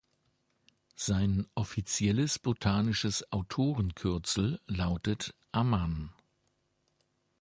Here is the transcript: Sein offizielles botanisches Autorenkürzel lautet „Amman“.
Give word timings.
Sein 0.95 1.45
offizielles 1.53 2.39
botanisches 2.39 3.31
Autorenkürzel 3.31 4.59
lautet 4.65 5.35
„Amman“. 5.51 6.11